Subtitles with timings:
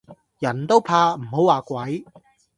[0.39, 2.03] 人都怕唔好話鬼